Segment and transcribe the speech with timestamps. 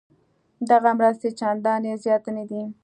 [0.69, 2.63] دغه مرستې چندانې زیاتې نه دي.